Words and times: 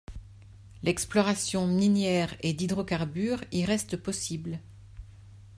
L'exploration 0.81 1.67
minière 1.67 2.33
et 2.41 2.53
d'hydrocarbures 2.53 3.43
y 3.51 3.65
reste 3.65 3.97
possible. 3.97 4.59